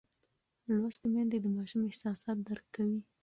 لوستې 0.77 1.05
میندې 1.13 1.37
د 1.41 1.45
ماشوم 1.55 1.81
احساسات 1.89 2.37
درک 2.47 2.65
کوي. 2.75 2.99